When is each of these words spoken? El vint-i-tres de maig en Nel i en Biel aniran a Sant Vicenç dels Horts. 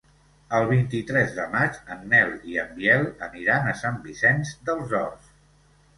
El 0.59 0.63
vint-i-tres 0.69 1.35
de 1.39 1.45
maig 1.51 1.77
en 1.95 2.01
Nel 2.13 2.33
i 2.53 2.57
en 2.63 2.73
Biel 2.79 3.07
aniran 3.31 3.69
a 3.69 3.77
Sant 3.83 4.01
Vicenç 4.09 4.55
dels 4.71 4.97
Horts. 5.03 5.33